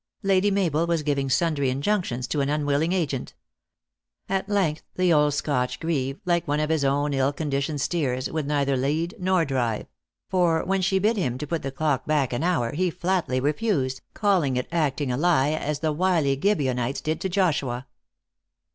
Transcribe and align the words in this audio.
Lady 0.23 0.49
Mabel 0.49 0.87
was 0.87 1.03
giving 1.03 1.29
sundry 1.29 1.69
injunctions 1.69 2.25
to 2.25 2.41
an 2.41 2.49
unwilling 2.49 2.91
agent. 2.91 3.35
At 4.27 4.49
length 4.49 4.81
the 4.95 5.13
old 5.13 5.35
Scotch 5.35 5.79
grieve, 5.79 6.19
like 6.25 6.47
one 6.47 6.59
of 6.59 6.71
his 6.71 6.83
own 6.83 7.13
ill 7.13 7.31
conditioned 7.31 7.79
steers, 7.81 8.27
would 8.27 8.47
neither 8.47 8.75
lead 8.75 9.13
nor 9.19 9.45
drive; 9.45 9.85
for 10.27 10.65
when 10.65 10.81
she 10.81 10.97
bid 10.97 11.17
him 11.17 11.37
to 11.37 11.45
put 11.45 11.61
THE 11.61 11.67
ACTKESS 11.67 11.73
EST 11.73 11.77
HIGH 11.77 11.91
LIFE. 11.91 12.01
355 12.01 12.03
the 12.07 12.07
clock 12.07 12.07
back 12.07 12.33
an 12.33 12.43
hour, 12.43 12.71
he 12.71 12.89
flatly 12.89 13.39
refused, 13.39 14.01
calling 14.15 14.57
it 14.57 14.67
acting 14.71 15.11
a 15.11 15.17
He, 15.17 15.55
as 15.55 15.81
the 15.81 15.91
wily 15.91 16.33
Gibeonites 16.35 17.01
did 17.01 17.21
to 17.21 17.29
Joshua. 17.29 17.85